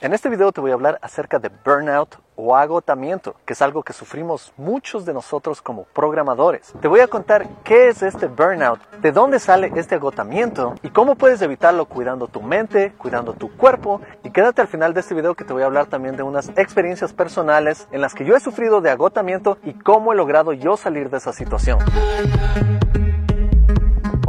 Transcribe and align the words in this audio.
En 0.00 0.14
este 0.14 0.28
video 0.28 0.52
te 0.52 0.60
voy 0.60 0.70
a 0.70 0.74
hablar 0.74 1.00
acerca 1.02 1.40
de 1.40 1.50
burnout 1.64 2.20
o 2.36 2.54
agotamiento, 2.54 3.34
que 3.44 3.54
es 3.54 3.62
algo 3.62 3.82
que 3.82 3.92
sufrimos 3.92 4.52
muchos 4.56 5.04
de 5.04 5.12
nosotros 5.12 5.60
como 5.60 5.84
programadores. 5.86 6.72
Te 6.80 6.86
voy 6.86 7.00
a 7.00 7.08
contar 7.08 7.48
qué 7.64 7.88
es 7.88 8.02
este 8.04 8.26
burnout, 8.26 8.78
de 9.00 9.10
dónde 9.10 9.40
sale 9.40 9.72
este 9.74 9.96
agotamiento 9.96 10.76
y 10.82 10.90
cómo 10.90 11.16
puedes 11.16 11.42
evitarlo 11.42 11.86
cuidando 11.86 12.28
tu 12.28 12.40
mente, 12.40 12.92
cuidando 12.96 13.32
tu 13.32 13.56
cuerpo 13.56 14.00
y 14.22 14.30
quédate 14.30 14.62
al 14.62 14.68
final 14.68 14.94
de 14.94 15.00
este 15.00 15.16
video 15.16 15.34
que 15.34 15.44
te 15.44 15.52
voy 15.52 15.64
a 15.64 15.66
hablar 15.66 15.86
también 15.86 16.16
de 16.16 16.22
unas 16.22 16.50
experiencias 16.50 17.12
personales 17.12 17.88
en 17.90 18.00
las 18.00 18.14
que 18.14 18.24
yo 18.24 18.36
he 18.36 18.40
sufrido 18.40 18.80
de 18.80 18.90
agotamiento 18.90 19.58
y 19.64 19.72
cómo 19.72 20.12
he 20.12 20.16
logrado 20.16 20.52
yo 20.52 20.76
salir 20.76 21.10
de 21.10 21.16
esa 21.16 21.32
situación. 21.32 21.80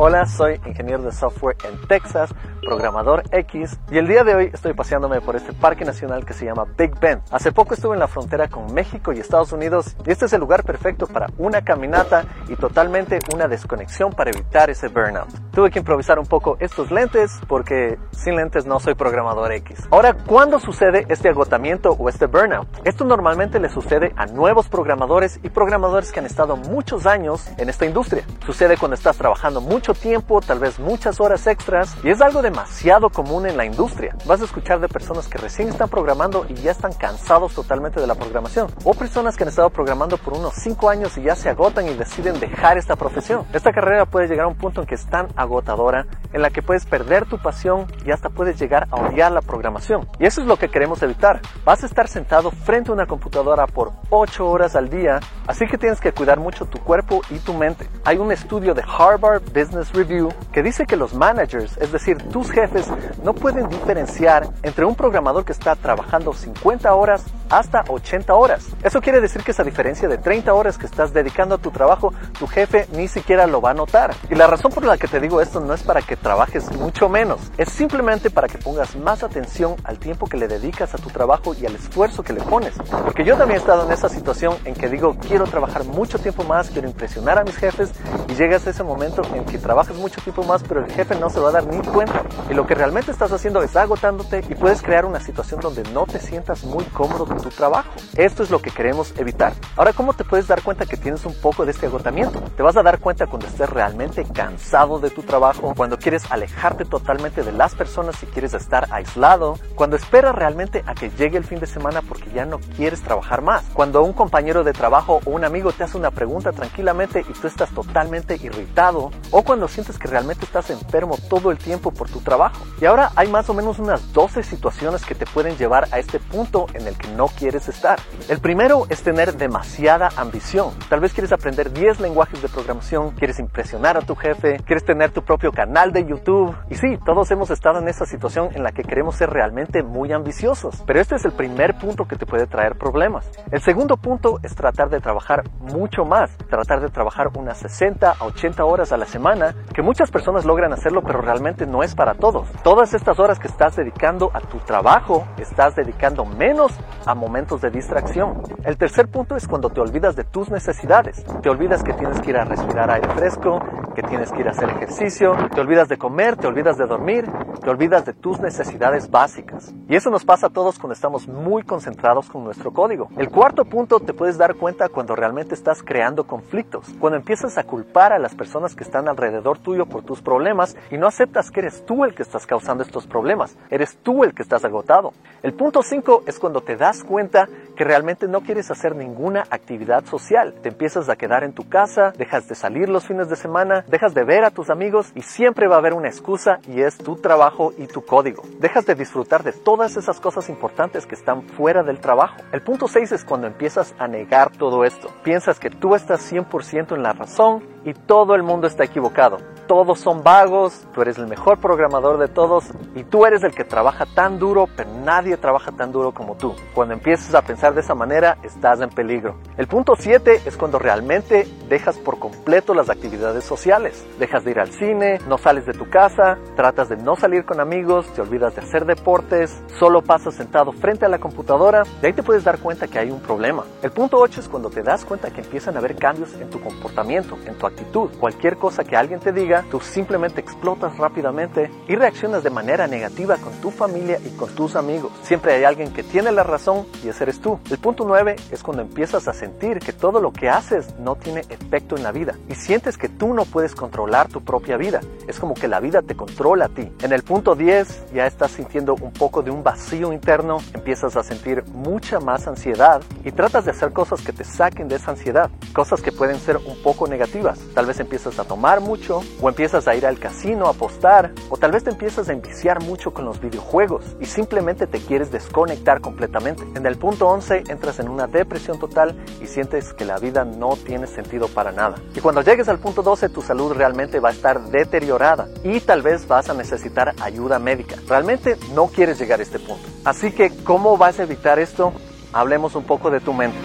Hola, 0.01 0.25
soy 0.25 0.61
ingeniero 0.65 1.03
de 1.03 1.11
software 1.11 1.57
en 1.65 1.77
Texas 1.89 2.33
programador 2.69 3.23
X, 3.31 3.79
y 3.89 3.97
el 3.97 4.07
día 4.07 4.23
de 4.23 4.35
hoy 4.35 4.51
estoy 4.53 4.73
paseándome 4.73 5.21
por 5.21 5.35
este 5.35 5.53
parque 5.53 5.85
nacional 5.85 6.23
que 6.23 6.33
se 6.33 6.45
llama 6.45 6.67
Big 6.77 6.99
Bend. 6.99 7.23
Hace 7.31 7.51
poco 7.51 7.73
estuve 7.73 7.95
en 7.95 7.99
la 7.99 8.07
frontera 8.07 8.47
con 8.47 8.71
México 8.75 9.11
y 9.11 9.19
Estados 9.19 9.51
Unidos 9.53 9.95
y 10.05 10.11
este 10.11 10.25
es 10.25 10.33
el 10.33 10.39
lugar 10.39 10.63
perfecto 10.63 11.07
para 11.07 11.25
una 11.39 11.63
caminata 11.63 12.25
y 12.47 12.55
totalmente 12.55 13.17
una 13.33 13.47
desconexión 13.47 14.13
para 14.13 14.29
evitar 14.29 14.69
ese 14.69 14.87
burnout. 14.87 15.29
Tuve 15.51 15.71
que 15.71 15.79
improvisar 15.79 16.19
un 16.19 16.27
poco 16.27 16.57
estos 16.59 16.91
lentes 16.91 17.39
porque 17.47 17.97
sin 18.11 18.35
lentes 18.35 18.67
no 18.67 18.79
soy 18.79 18.93
programador 18.93 19.51
X. 19.51 19.87
Ahora, 19.89 20.13
¿cuándo 20.13 20.59
sucede 20.59 21.07
este 21.09 21.29
agotamiento 21.29 21.93
o 21.93 22.07
este 22.07 22.27
burnout? 22.27 22.67
Esto 22.83 23.03
normalmente 23.03 23.59
le 23.59 23.69
sucede 23.69 24.13
a 24.15 24.27
nuevos 24.27 24.69
programadores 24.69 25.39
y 25.41 25.49
programadores 25.49 26.11
que 26.11 26.19
han 26.19 26.27
estado 26.27 26.55
muchos 26.55 27.07
años 27.07 27.49
en 27.57 27.67
esta 27.67 27.87
industria. 27.87 28.23
Sucede 28.45 28.77
cuando 28.77 28.93
estás 28.93 29.17
trabajando 29.17 29.59
mucho 29.59 29.95
tiempo, 29.95 30.39
tal 30.39 30.59
vez 30.59 30.77
muchas 30.79 31.19
horas 31.19 31.47
extras 31.47 31.97
y 32.03 32.11
es 32.11 32.21
algo 32.21 32.43
de 32.43 32.58
demasiado 32.59 33.09
común 33.09 33.45
en 33.45 33.55
la 33.55 33.63
industria. 33.63 34.13
Vas 34.25 34.41
a 34.41 34.43
escuchar 34.43 34.81
de 34.81 34.89
personas 34.89 35.29
que 35.29 35.37
recién 35.37 35.69
están 35.69 35.87
programando 35.87 36.45
y 36.49 36.55
ya 36.55 36.71
están 36.71 36.91
cansados 36.91 37.53
totalmente 37.53 38.01
de 38.01 38.07
la 38.07 38.15
programación. 38.15 38.67
O 38.83 38.93
personas 38.93 39.37
que 39.37 39.43
han 39.43 39.49
estado 39.49 39.69
programando 39.69 40.17
por 40.17 40.33
unos 40.33 40.55
5 40.55 40.89
años 40.89 41.17
y 41.17 41.21
ya 41.21 41.37
se 41.37 41.47
agotan 41.47 41.87
y 41.87 41.93
deciden 41.93 42.37
dejar 42.37 42.77
esta 42.77 42.97
profesión. 42.97 43.45
Esta 43.53 43.71
carrera 43.71 44.05
puede 44.05 44.27
llegar 44.27 44.45
a 44.45 44.49
un 44.49 44.57
punto 44.57 44.81
en 44.81 44.87
que 44.87 44.95
es 44.95 45.05
tan 45.05 45.29
agotadora 45.37 46.05
en 46.33 46.41
la 46.41 46.49
que 46.49 46.61
puedes 46.61 46.85
perder 46.85 47.25
tu 47.25 47.37
pasión 47.37 47.87
y 48.05 48.11
hasta 48.11 48.29
puedes 48.29 48.59
llegar 48.59 48.87
a 48.91 48.97
odiar 48.97 49.31
la 49.31 49.41
programación. 49.41 50.09
Y 50.19 50.25
eso 50.25 50.41
es 50.41 50.47
lo 50.47 50.57
que 50.57 50.69
queremos 50.69 51.01
evitar. 51.01 51.39
Vas 51.63 51.83
a 51.83 51.85
estar 51.85 52.09
sentado 52.09 52.51
frente 52.51 52.91
a 52.91 52.93
una 52.93 53.05
computadora 53.05 53.67
por 53.67 53.93
8 54.09 54.45
horas 54.45 54.75
al 54.75 54.89
día, 54.89 55.21
así 55.47 55.65
que 55.65 55.77
tienes 55.77 56.01
que 56.01 56.11
cuidar 56.11 56.39
mucho 56.39 56.65
tu 56.65 56.79
cuerpo 56.79 57.21
y 57.29 57.39
tu 57.39 57.53
mente. 57.53 57.87
Hay 58.03 58.17
un 58.17 58.33
estudio 58.33 58.73
de 58.73 58.83
Harvard 58.83 59.43
Business 59.53 59.93
Review 59.93 60.29
que 60.51 60.61
dice 60.61 60.85
que 60.85 60.97
los 60.97 61.13
managers, 61.13 61.77
es 61.77 61.93
decir, 61.93 62.17
tus 62.17 62.48
jefes 62.49 62.87
no 63.23 63.33
pueden 63.33 63.69
diferenciar 63.69 64.47
entre 64.63 64.85
un 64.85 64.95
programador 64.95 65.45
que 65.45 65.51
está 65.51 65.75
trabajando 65.75 66.33
50 66.33 66.93
horas 66.93 67.23
hasta 67.49 67.83
80 67.87 68.33
horas. 68.33 68.67
Eso 68.83 69.01
quiere 69.01 69.21
decir 69.21 69.43
que 69.43 69.51
esa 69.51 69.63
diferencia 69.63 70.07
de 70.07 70.17
30 70.17 70.53
horas 70.53 70.77
que 70.77 70.85
estás 70.85 71.13
dedicando 71.13 71.55
a 71.55 71.57
tu 71.57 71.71
trabajo, 71.71 72.13
tu 72.37 72.47
jefe 72.47 72.87
ni 72.93 73.07
siquiera 73.07 73.47
lo 73.47 73.61
va 73.61 73.71
a 73.71 73.73
notar. 73.73 74.13
Y 74.29 74.35
la 74.35 74.47
razón 74.47 74.71
por 74.71 74.85
la 74.85 74.97
que 74.97 75.07
te 75.07 75.19
digo 75.19 75.41
esto 75.41 75.59
no 75.59 75.73
es 75.73 75.83
para 75.83 76.01
que 76.01 76.15
trabajes 76.15 76.71
mucho 76.71 77.09
menos, 77.09 77.39
es 77.57 77.69
simplemente 77.69 78.29
para 78.29 78.47
que 78.47 78.57
pongas 78.57 78.95
más 78.95 79.23
atención 79.23 79.75
al 79.83 79.99
tiempo 79.99 80.27
que 80.27 80.37
le 80.37 80.47
dedicas 80.47 80.93
a 80.93 80.97
tu 80.97 81.09
trabajo 81.09 81.53
y 81.53 81.65
al 81.65 81.75
esfuerzo 81.75 82.23
que 82.23 82.33
le 82.33 82.41
pones. 82.41 82.73
Porque 83.03 83.23
yo 83.23 83.35
también 83.37 83.59
he 83.59 83.61
estado 83.61 83.85
en 83.85 83.91
esa 83.91 84.09
situación 84.09 84.55
en 84.65 84.73
que 84.73 84.89
digo, 84.89 85.15
quiero 85.27 85.45
trabajar 85.45 85.83
mucho 85.85 86.19
tiempo 86.19 86.43
más, 86.43 86.69
quiero 86.69 86.87
impresionar 86.87 87.39
a 87.39 87.43
mis 87.43 87.55
jefes 87.55 87.91
y 88.27 88.35
llegas 88.35 88.67
a 88.67 88.69
ese 88.69 88.83
momento 88.83 89.21
en 89.33 89.45
que 89.45 89.57
trabajas 89.57 89.95
mucho 89.95 90.21
tiempo 90.21 90.43
más, 90.43 90.63
pero 90.63 90.85
el 90.85 90.91
jefe 90.91 91.15
no 91.15 91.29
se 91.29 91.39
va 91.39 91.49
a 91.49 91.53
dar 91.53 91.65
ni 91.67 91.79
cuenta. 91.87 92.23
Y 92.49 92.53
lo 92.53 92.65
que 92.65 92.75
realmente 92.75 93.11
estás 93.11 93.31
haciendo 93.31 93.61
es 93.61 93.75
agotándote 93.75 94.43
y 94.49 94.55
puedes 94.55 94.81
crear 94.81 95.05
una 95.05 95.19
situación 95.19 95.59
donde 95.59 95.83
no 95.91 96.05
te 96.05 96.19
sientas 96.19 96.63
muy 96.63 96.83
cómodo 96.85 97.25
tu 97.41 97.49
trabajo. 97.49 97.89
Esto 98.15 98.43
es 98.43 98.49
lo 98.49 98.61
que 98.61 98.71
queremos 98.71 99.13
evitar. 99.17 99.53
Ahora, 99.75 99.93
¿cómo 99.93 100.13
te 100.13 100.23
puedes 100.23 100.47
dar 100.47 100.61
cuenta 100.61 100.85
que 100.85 100.97
tienes 100.97 101.25
un 101.25 101.33
poco 101.33 101.65
de 101.65 101.71
este 101.71 101.87
agotamiento? 101.87 102.39
Te 102.55 102.63
vas 102.63 102.77
a 102.77 102.83
dar 102.83 102.99
cuenta 102.99 103.27
cuando 103.27 103.47
estés 103.47 103.69
realmente 103.69 104.25
cansado 104.25 104.99
de 104.99 105.09
tu 105.09 105.23
trabajo, 105.23 105.73
cuando 105.75 105.97
quieres 105.97 106.29
alejarte 106.31 106.85
totalmente 106.85 107.43
de 107.43 107.51
las 107.51 107.75
personas 107.75 108.21
y 108.23 108.25
quieres 108.27 108.53
estar 108.53 108.87
aislado, 108.91 109.57
cuando 109.75 109.95
esperas 109.95 110.35
realmente 110.35 110.83
a 110.85 110.93
que 110.93 111.09
llegue 111.09 111.37
el 111.37 111.43
fin 111.43 111.59
de 111.59 111.67
semana 111.67 112.01
porque 112.01 112.31
ya 112.33 112.45
no 112.45 112.59
quieres 112.75 113.01
trabajar 113.01 113.41
más, 113.41 113.63
cuando 113.73 114.03
un 114.03 114.13
compañero 114.13 114.63
de 114.63 114.73
trabajo 114.73 115.21
o 115.25 115.31
un 115.31 115.45
amigo 115.45 115.71
te 115.71 115.83
hace 115.83 115.97
una 115.97 116.11
pregunta 116.11 116.51
tranquilamente 116.51 117.25
y 117.27 117.33
tú 117.33 117.47
estás 117.47 117.69
totalmente 117.71 118.35
irritado, 118.35 119.11
o 119.31 119.43
cuando 119.43 119.67
sientes 119.67 119.97
que 119.97 120.07
realmente 120.07 120.45
estás 120.45 120.69
enfermo 120.69 121.17
todo 121.29 121.51
el 121.51 121.57
tiempo 121.57 121.91
por 121.91 122.09
tu 122.09 122.19
trabajo. 122.19 122.65
Y 122.81 122.85
ahora 122.85 123.11
hay 123.15 123.27
más 123.27 123.49
o 123.49 123.53
menos 123.53 123.79
unas 123.79 124.11
12 124.13 124.43
situaciones 124.43 125.05
que 125.05 125.15
te 125.15 125.25
pueden 125.25 125.57
llevar 125.57 125.87
a 125.91 125.99
este 125.99 126.19
punto 126.19 126.67
en 126.73 126.87
el 126.87 126.97
que 126.97 127.07
no 127.09 127.27
quieres 127.29 127.67
estar. 127.69 127.99
El 128.27 128.39
primero 128.39 128.85
es 128.89 129.01
tener 129.01 129.33
demasiada 129.35 130.09
ambición. 130.15 130.71
Tal 130.89 130.99
vez 130.99 131.13
quieres 131.13 131.31
aprender 131.31 131.71
10 131.71 131.99
lenguajes 131.99 132.41
de 132.41 132.49
programación, 132.49 133.11
quieres 133.11 133.39
impresionar 133.39 133.97
a 133.97 134.01
tu 134.01 134.15
jefe, 134.15 134.57
quieres 134.65 134.85
tener 134.85 135.11
tu 135.11 135.23
propio 135.23 135.51
canal 135.51 135.91
de 135.91 136.05
YouTube. 136.05 136.55
Y 136.69 136.75
sí, 136.75 136.97
todos 137.05 137.31
hemos 137.31 137.49
estado 137.49 137.79
en 137.79 137.87
esa 137.87 138.05
situación 138.05 138.49
en 138.53 138.63
la 138.63 138.71
que 138.71 138.83
queremos 138.83 139.15
ser 139.15 139.29
realmente 139.29 139.83
muy 139.83 140.11
ambiciosos. 140.11 140.83
Pero 140.85 140.99
este 140.99 141.15
es 141.15 141.25
el 141.25 141.31
primer 141.31 141.77
punto 141.77 142.05
que 142.07 142.15
te 142.15 142.25
puede 142.25 142.47
traer 142.47 142.77
problemas. 142.77 143.29
El 143.51 143.61
segundo 143.61 143.97
punto 143.97 144.39
es 144.43 144.55
tratar 144.55 144.89
de 144.89 144.99
trabajar 144.99 145.43
mucho 145.59 146.05
más, 146.05 146.35
tratar 146.49 146.81
de 146.81 146.89
trabajar 146.89 147.29
unas 147.35 147.57
60 147.59 148.11
a 148.11 148.25
80 148.25 148.65
horas 148.65 148.91
a 148.91 148.97
la 148.97 149.05
semana, 149.05 149.55
que 149.73 149.81
muchas 149.81 150.11
personas 150.11 150.45
logran 150.45 150.73
hacerlo, 150.73 151.01
pero 151.01 151.21
realmente 151.21 151.65
no 151.65 151.83
es 151.83 151.95
para 151.95 152.13
todos. 152.13 152.47
Todas 152.63 152.93
estas 152.93 153.19
horas 153.19 153.39
que 153.39 153.47
estás 153.47 153.75
dedicando 153.75 154.31
a 154.33 154.41
tu 154.41 154.57
trabajo, 154.59 155.27
estás 155.37 155.75
dedicando 155.75 156.25
menos 156.25 156.71
a 157.05 157.15
momentos 157.19 157.61
de 157.61 157.69
distracción. 157.69 158.41
El 158.63 158.77
tercer 158.77 159.07
punto 159.09 159.35
es 159.35 159.47
cuando 159.47 159.69
te 159.69 159.81
olvidas 159.81 160.15
de 160.15 160.23
tus 160.23 160.49
necesidades. 160.49 161.23
Te 161.41 161.49
olvidas 161.49 161.83
que 161.83 161.93
tienes 161.93 162.19
que 162.21 162.31
ir 162.31 162.37
a 162.37 162.45
respirar 162.45 162.89
aire 162.89 163.09
fresco, 163.09 163.59
que 163.93 164.01
tienes 164.03 164.31
que 164.31 164.41
ir 164.41 164.47
a 164.47 164.51
hacer 164.51 164.69
ejercicio, 164.69 165.35
te 165.53 165.61
olvidas 165.61 165.89
de 165.89 165.97
comer, 165.97 166.37
te 166.37 166.47
olvidas 166.47 166.77
de 166.77 166.85
dormir, 166.85 167.25
te 167.61 167.69
olvidas 167.69 168.05
de 168.05 168.13
tus 168.13 168.39
necesidades 168.39 169.11
básicas. 169.11 169.73
Y 169.87 169.95
eso 169.95 170.09
nos 170.09 170.25
pasa 170.25 170.47
a 170.47 170.49
todos 170.49 170.79
cuando 170.79 170.93
estamos 170.93 171.27
muy 171.27 171.63
concentrados 171.63 172.29
con 172.29 172.43
nuestro 172.43 172.71
código. 172.71 173.09
El 173.17 173.29
cuarto 173.29 173.65
punto 173.65 173.99
te 173.99 174.13
puedes 174.13 174.37
dar 174.37 174.55
cuenta 174.55 174.89
cuando 174.89 175.15
realmente 175.15 175.53
estás 175.53 175.83
creando 175.83 176.25
conflictos, 176.25 176.85
cuando 176.99 177.17
empiezas 177.17 177.57
a 177.57 177.63
culpar 177.63 178.13
a 178.13 178.19
las 178.19 178.35
personas 178.35 178.75
que 178.75 178.83
están 178.83 179.09
alrededor 179.09 179.57
tuyo 179.59 179.85
por 179.85 180.03
tus 180.03 180.21
problemas 180.21 180.77
y 180.91 180.97
no 180.97 181.07
aceptas 181.07 181.51
que 181.51 181.59
eres 181.59 181.85
tú 181.85 182.05
el 182.05 182.15
que 182.15 182.23
estás 182.23 182.45
causando 182.45 182.83
estos 182.83 183.07
problemas, 183.07 183.57
eres 183.69 183.97
tú 184.01 184.23
el 184.23 184.33
que 184.33 184.43
estás 184.43 184.63
agotado. 184.63 185.13
El 185.43 185.53
punto 185.53 185.83
5 185.83 186.23
es 186.25 186.39
cuando 186.39 186.61
te 186.61 186.75
das 186.75 187.03
cuenta 187.09 187.49
que 187.75 187.83
realmente 187.83 188.27
no 188.27 188.41
quieres 188.41 188.69
hacer 188.69 188.95
ninguna 188.95 189.45
actividad 189.49 190.05
social. 190.05 190.53
Te 190.61 190.69
empiezas 190.69 191.09
a 191.09 191.15
quedar 191.15 191.43
en 191.43 191.53
tu 191.53 191.67
casa, 191.67 192.11
dejas 192.17 192.47
de 192.47 192.53
salir 192.53 192.87
los 192.89 193.07
fines 193.07 193.29
de 193.29 193.35
semana, 193.35 193.83
dejas 193.87 194.13
de 194.13 194.23
ver 194.23 194.43
a 194.43 194.51
tus 194.51 194.69
amigos 194.69 195.11
y 195.15 195.23
siempre 195.23 195.67
va 195.67 195.75
a 195.75 195.79
haber 195.79 195.93
una 195.93 196.09
excusa 196.09 196.59
y 196.67 196.81
es 196.81 196.97
tu 196.97 197.15
trabajo 197.15 197.73
y 197.77 197.87
tu 197.87 198.05
código. 198.05 198.43
Dejas 198.59 198.85
de 198.85 198.95
disfrutar 198.95 199.43
de 199.43 199.53
todas 199.53 199.97
esas 199.97 200.19
cosas 200.19 200.49
importantes 200.49 201.07
que 201.07 201.15
están 201.15 201.43
fuera 201.43 201.81
del 201.81 201.99
trabajo. 201.99 202.35
El 202.51 202.61
punto 202.61 202.87
6 202.87 203.13
es 203.13 203.23
cuando 203.23 203.47
empiezas 203.47 203.95
a 203.97 204.07
negar 204.07 204.51
todo 204.51 204.85
esto. 204.85 205.09
Piensas 205.23 205.59
que 205.59 205.69
tú 205.69 205.95
estás 205.95 206.31
100% 206.31 206.95
en 206.95 207.01
la 207.01 207.13
razón 207.13 207.63
y 207.85 207.93
todo 207.93 208.35
el 208.35 208.43
mundo 208.43 208.67
está 208.67 208.83
equivocado. 208.83 209.37
Todos 209.67 209.99
son 209.99 210.23
vagos, 210.23 210.85
tú 210.93 211.01
eres 211.01 211.17
el 211.17 211.27
mejor 211.27 211.59
programador 211.59 212.17
de 212.17 212.27
todos 212.27 212.65
y 212.95 213.03
tú 213.03 213.25
eres 213.25 213.43
el 213.43 213.53
que 213.53 213.63
trabaja 213.63 214.05
tan 214.07 214.39
duro, 214.39 214.67
pero 214.75 214.89
nadie 215.03 215.37
trabaja 215.37 215.71
tan 215.71 215.91
duro 215.91 216.11
como 216.11 216.35
tú. 216.35 216.55
Cuando 216.73 216.95
empiezas 216.95 217.35
a 217.35 217.43
pensar 217.43 217.75
de 217.75 217.81
esa 217.81 217.93
manera, 217.93 218.37
estás 218.41 218.81
en 218.81 218.89
peligro. 218.89 219.35
El 219.57 219.67
punto 219.67 219.95
7 219.95 220.41
es 220.45 220.57
cuando 220.57 220.79
realmente 220.79 221.47
dejas 221.69 221.97
por 221.97 222.19
completo 222.19 222.73
las 222.73 222.89
actividades 222.89 223.43
sociales. 223.43 224.05
Dejas 224.19 224.43
de 224.43 224.51
ir 224.51 224.59
al 224.59 224.71
cine, 224.71 225.19
no 225.27 225.37
sales 225.37 225.65
de 225.65 225.73
tu 225.73 225.89
casa, 225.89 226.37
tratas 226.55 226.89
de 226.89 226.97
no 226.97 227.15
salir 227.15 227.45
con 227.45 227.59
amigos, 227.59 228.07
te 228.13 228.21
olvidas 228.21 228.55
de 228.55 228.61
hacer 228.61 228.85
deportes, 228.85 229.61
solo 229.77 230.01
pasas 230.01 230.35
sentado 230.35 230.71
frente 230.71 231.05
a 231.05 231.09
la 231.09 231.19
computadora 231.19 231.83
y 232.01 232.07
ahí 232.07 232.13
te 232.13 232.23
puedes 232.23 232.43
dar 232.43 232.59
cuenta 232.59 232.87
que 232.87 232.99
hay 232.99 233.11
un 233.11 233.21
problema. 233.21 233.63
El 233.81 233.91
punto 233.91 234.17
8 234.17 234.41
es 234.41 234.49
cuando 234.49 234.69
te 234.69 234.83
das 234.83 235.05
cuenta 235.05 235.31
que 235.31 235.41
empiezan 235.41 235.75
a 235.75 235.79
haber 235.79 235.95
cambios 235.95 236.33
en 236.33 236.49
tu 236.49 236.59
comportamiento, 236.59 237.37
en 237.45 237.55
tu 237.55 237.67
actitud. 237.67 238.09
Cualquier 238.19 238.57
cosa 238.57 238.83
que 238.83 238.97
alguien 238.97 239.19
te 239.19 239.31
diga, 239.31 239.63
tú 239.69 239.79
simplemente 239.79 240.41
explotas 240.41 240.97
rápidamente 240.97 241.71
y 241.87 241.95
reaccionas 241.95 242.43
de 242.43 242.49
manera 242.49 242.87
negativa 242.87 243.37
con 243.37 243.53
tu 243.61 243.71
familia 243.71 244.19
y 244.25 244.35
con 244.35 244.49
tus 244.55 244.75
amigos. 244.75 245.11
Siempre 245.23 245.53
hay 245.53 245.63
alguien 245.63 245.93
que 245.93 246.03
tiene 246.03 246.31
la 246.31 246.43
razón 246.43 246.85
y 247.03 247.09
ese 247.09 247.23
eres 247.23 247.39
tú. 247.39 247.59
El 247.69 247.77
punto 247.77 248.03
9 248.05 248.35
es 248.51 248.63
cuando 248.63 248.81
empiezas 248.81 249.27
a 249.27 249.33
sentir 249.33 249.79
que 249.79 249.93
todo 249.93 250.19
lo 250.19 250.31
que 250.31 250.49
haces 250.49 250.97
no 250.99 251.15
tiene 251.15 251.43
efecto 251.61 251.95
en 251.95 252.03
la 252.03 252.11
vida 252.11 252.35
y 252.47 252.55
sientes 252.55 252.97
que 252.97 253.09
tú 253.09 253.33
no 253.33 253.45
puedes 253.45 253.75
controlar 253.75 254.27
tu 254.27 254.41
propia 254.41 254.77
vida. 254.77 255.01
Es 255.27 255.39
como 255.39 255.53
que 255.53 255.67
la 255.67 255.79
vida 255.79 256.01
te 256.01 256.15
controla 256.15 256.65
a 256.65 256.69
ti. 256.69 256.91
En 257.01 257.11
el 257.11 257.23
punto 257.23 257.55
10 257.55 258.13
ya 258.13 258.25
estás 258.25 258.51
sintiendo 258.51 258.95
un 258.95 259.11
poco 259.11 259.41
de 259.41 259.51
un 259.51 259.63
vacío 259.63 260.13
interno, 260.13 260.57
empiezas 260.73 261.15
a 261.15 261.23
sentir 261.23 261.63
mucha 261.73 262.19
más 262.19 262.47
ansiedad 262.47 263.01
y 263.23 263.31
tratas 263.31 263.65
de 263.65 263.71
hacer 263.71 263.93
cosas 263.93 264.21
que 264.21 264.33
te 264.33 264.43
saquen 264.43 264.87
de 264.87 264.95
esa 264.95 265.11
ansiedad, 265.11 265.49
cosas 265.73 266.01
que 266.01 266.11
pueden 266.11 266.39
ser 266.39 266.57
un 266.57 266.81
poco 266.81 267.07
negativas. 267.07 267.59
Tal 267.73 267.85
vez 267.85 267.99
empiezas 267.99 268.39
a 268.39 268.43
tomar 268.43 268.81
mucho, 268.81 269.21
o 269.41 269.49
empiezas 269.49 269.87
a 269.87 269.95
ir 269.95 270.05
al 270.05 270.19
casino 270.19 270.67
a 270.67 270.71
apostar, 270.71 271.31
o 271.49 271.57
tal 271.57 271.71
vez 271.71 271.83
te 271.83 271.91
empiezas 271.91 272.29
a 272.29 272.33
enviciar 272.33 272.81
mucho 272.83 273.13
con 273.13 273.25
los 273.25 273.39
videojuegos 273.39 274.15
y 274.19 274.25
simplemente 274.25 274.87
te 274.87 274.99
quieres 274.99 275.31
desconectar 275.31 276.01
completamente. 276.01 276.63
En 276.75 276.85
el 276.85 276.97
punto 276.97 277.27
11 277.27 277.63
entras 277.69 277.99
en 277.99 278.09
una 278.09 278.27
depresión 278.27 278.79
total 278.79 279.15
y 279.41 279.47
sientes 279.47 279.93
que 279.93 280.05
la 280.05 280.17
vida 280.17 280.45
no 280.45 280.75
tiene 280.75 281.07
sentido 281.07 281.47
para 281.49 281.71
nada. 281.71 281.95
Y 282.15 282.19
cuando 282.19 282.41
llegues 282.41 282.69
al 282.69 282.79
punto 282.79 283.03
12 283.03 283.29
tu 283.29 283.41
salud 283.41 283.73
realmente 283.73 284.19
va 284.19 284.29
a 284.29 284.31
estar 284.31 284.61
deteriorada 284.61 285.47
y 285.63 285.79
tal 285.81 286.01
vez 286.01 286.27
vas 286.27 286.49
a 286.49 286.53
necesitar 286.53 287.13
ayuda 287.21 287.59
médica. 287.59 287.95
Realmente 288.07 288.57
no 288.73 288.87
quieres 288.87 289.19
llegar 289.19 289.39
a 289.39 289.43
este 289.43 289.59
punto. 289.59 289.87
Así 290.05 290.31
que, 290.31 290.51
¿cómo 290.63 290.97
vas 290.97 291.19
a 291.19 291.23
evitar 291.23 291.59
esto? 291.59 291.93
Hablemos 292.31 292.75
un 292.75 292.83
poco 292.83 293.09
de 293.11 293.19
tu 293.19 293.33
mente. 293.33 293.57